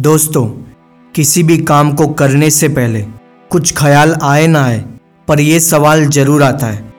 दोस्तों, 0.00 0.44
किसी 1.14 1.42
भी 1.42 1.56
काम 1.58 1.92
को 1.94 2.06
करने 2.08 2.48
से 2.50 2.68
पहले 2.68 3.00
कुछ 3.50 3.72
ख्याल 3.76 4.14
आए 4.22 4.46
ना 4.46 4.62
आए, 4.64 4.78
पर 5.28 5.40
यह 5.40 5.58
सवाल 5.58 6.04
ज़रूर 6.06 6.42
आता 6.42 6.66
है 6.66 6.92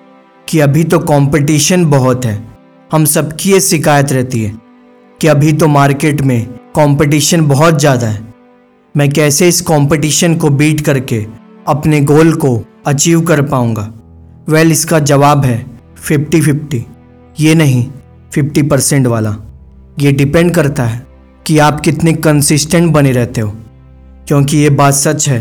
कि 0.47 0.59
अभी 0.59 0.83
तो 0.83 0.99
कंपटीशन 1.01 1.85
बहुत 1.85 2.25
है। 2.25 2.35
हम 2.91 3.05
सबकी 3.05 3.51
ये 3.51 3.59
शिकायत 3.61 4.11
रहती 4.11 4.43
है 4.43 4.53
कि 5.19 5.27
अभी 5.27 5.53
तो 5.53 5.67
मार्केट 5.69 6.21
में 6.21 6.45
कंपटीशन 6.75 7.47
बहुत 7.47 7.79
ज़्यादा 7.79 8.07
है। 8.07 8.33
मैं 8.95 9.09
कैसे 9.11 9.47
इस 9.47 9.61
कंपटीशन 9.63 10.35
को 10.35 10.49
बीट 10.51 10.81
करके 10.81 11.25
अपने 11.67 12.01
गोल 12.03 12.33
को 12.35 12.55
अचीव 12.87 13.21
कर 13.21 13.41
पाऊँगा? 13.43 13.91
वेल 14.49 14.71
इसका 14.71 14.99
जवाब 15.01 15.45
है 15.45 15.65
फिफ्टी 15.97 16.41
फिफ्टी 16.41 16.85
ये 17.37 17.55
नहीं 17.55 17.85
फिफ्टी 18.33 18.61
परसेंट 18.63 19.07
वाला। 19.07 19.35
ये 19.99 20.11
डिपेंड 20.13 20.53
करता 20.55 20.83
है 20.83 21.09
कि 21.45 21.57
आप 21.59 21.79
कितने 21.79 22.13
कंसिस्टेंट 22.13 22.91
बने 22.93 23.11
रहते 23.11 23.41
हो। 23.41 23.49
क्योंकि 24.27 24.57
ये 24.57 24.69
बात 24.69 24.93
सच 24.93 25.29
है 25.29 25.39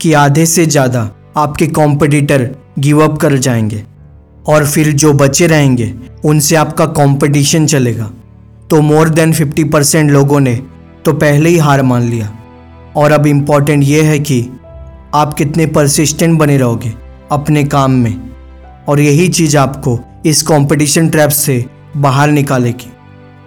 कि 0.00 0.12
आधे 0.12 0.46
से 0.46 0.66
ज़्यादा 0.66 1.10
आपके 1.36 1.66
कॉम्पिटिटर 1.66 2.48
गिव 2.78 3.04
अप 3.04 3.18
कर 3.18 3.36
जाएँगे 3.38 3.84
और 4.48 4.66
फिर 4.66 4.92
जो 4.92 5.12
बचे 5.12 5.46
रहेंगे, 5.46 5.94
उनसे 6.24 6.56
आपका 6.56 6.86
कंपटीशन 6.86 7.66
चलेगा। 7.66 8.10
तो 8.70 8.80
मोर 8.80 9.08
देन 9.08 9.32
50 9.32 9.64
परसेंट 9.64 10.10
लोगों 10.10 10.40
ने 10.40 10.54
तो 11.04 11.12
पहले 11.12 11.50
ही 11.50 11.58
हार 11.58 11.82
मान 11.82 12.02
लिया। 12.02 12.32
और 12.96 13.12
अब 13.12 13.26
इंपॉर्टेंट 13.26 13.84
ये 13.84 14.02
है 14.02 14.18
कि 14.18 14.40
आप 15.14 15.34
कितने 15.34 15.66
परसिस्टेंट 15.66 16.38
बने 16.38 16.56
रहोगे 16.56 16.92
अपने 17.32 17.64
काम 17.64 17.90
में। 17.90 18.30
और 18.88 19.00
यही 19.00 19.28
चीज़ 19.28 19.56
आपको 19.56 19.98
इस 20.26 20.42
कंपटीशन 20.42 21.08
ट्रैप 21.08 21.30
से 21.30 21.64
बाहर 21.96 22.30
निकालेगी। 22.30 22.92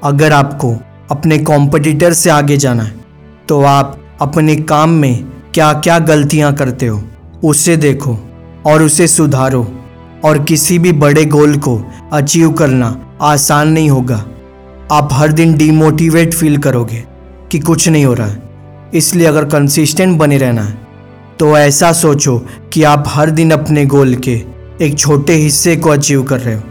अगर 0.03 0.33
आपको 0.33 0.75
अपने 1.15 1.37
कॉम्पिटिटर 1.39 2.13
से 2.13 2.29
आगे 2.29 2.57
जाना 2.57 2.83
है। 2.83 2.95
तो 3.47 3.61
आप 3.63 3.97
अपने 4.21 4.55
काम 4.55 4.89
में 4.91 5.23
क्या 5.53 5.71
क्या 5.75 5.97
गलतियाँ 6.01 6.53
करते 6.53 6.87
हो, 6.87 7.01
उसे 7.43 7.75
देखो 7.77 8.17
और 8.65 8.83
उसे 8.83 9.07
सुधारो 9.07 9.67
और 10.25 10.43
किसी 10.43 10.77
भी 10.79 10.91
बड़े 10.93 11.25
गोल 11.25 11.57
को 11.57 11.81
अचीव 12.13 12.51
करना 12.51 13.17
आसान 13.21 13.69
नहीं 13.69 13.89
होगा। 13.89 14.23
आप 14.91 15.09
हर 15.11 15.31
दिन 15.31 15.55
डीमोटिवेट 15.57 16.33
फील 16.33 16.57
करोगे 16.57 17.03
कि 17.51 17.59
कुछ 17.59 17.87
नहीं 17.89 18.05
हो 18.05 18.13
रहा 18.13 18.27
है। 18.27 18.41
इसलिए 18.93 19.27
अगर 19.27 19.45
कंसिस्टेंट 19.45 20.17
बने 20.19 20.37
रहना 20.37 20.61
है 20.61 20.81
तो 21.39 21.57
ऐसा 21.57 21.91
सोचो 21.93 22.37
कि 22.73 22.83
आप 22.83 23.03
हर 23.07 23.29
दिन 23.29 23.51
अपने 23.51 23.85
गोल 23.85 24.15
के 24.17 24.41
एक 24.81 24.97
छोटे 24.97 25.33
हिस्से 25.33 25.75
को 25.75 25.89
अचीव 25.89 26.23
कर 26.23 26.39
रहे 26.39 26.55
हो 26.55 26.61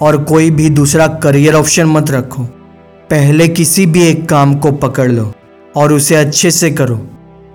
और 0.00 0.22
कोई 0.24 0.50
भी 0.50 0.68
दूसरा 0.70 1.06
करियर 1.22 1.54
ऑप्शन 1.54 1.86
मत 1.86 2.10
रखो। 2.10 2.46
पहले 3.10 3.48
किसी 3.48 3.84
भी 3.86 4.02
एक 4.02 4.28
काम 4.28 4.54
को 4.54 4.72
पकड़ 4.72 5.10
लो 5.12 5.32
और 5.76 5.92
उसे 5.92 6.14
अच्छे 6.14 6.50
से 6.50 6.70
करो, 6.70 6.96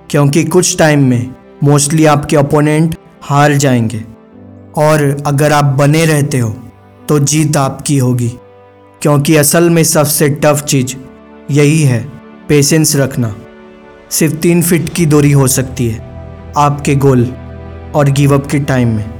क्योंकि 0.09 0.43
कुछ 0.43 0.77
टाइम 0.77 1.03
में 1.03 1.29
मोस्टली 1.63 2.05
आपके 2.05 2.35
अपोनेंट 2.35 2.95
हार 3.21 3.53
जाएँगे। 3.53 4.03
और 4.77 5.23
अगर 5.27 5.51
आप 5.51 5.65
बने 5.65 6.05
रहते 6.05 6.39
हो 6.39 6.49
तो 7.09 7.19
जीत 7.19 7.57
आपकी 7.57 7.97
होगी, 7.97 8.31
क्योंकि 9.01 9.35
असल 9.35 9.69
में 9.69 9.83
सबसे 9.83 10.29
टफ 10.43 10.63
चीज़ 10.63 10.95
यही 11.51 11.81
है 11.83 12.03
पेशेंस 12.49 12.95
रखना। 12.95 13.35
सिर्फ़ 14.11 14.35
तीन 14.35 14.61
फिट 14.61 14.89
की 14.89 15.05
दूरी 15.05 15.31
हो 15.31 15.47
सकती 15.47 15.87
है, 15.87 15.99
आपके 16.57 16.95
गोल 16.95 17.27
और 17.95 18.09
गिवअप 18.09 18.47
के 18.47 18.59
टाइम 18.59 18.95
में। 18.95 19.18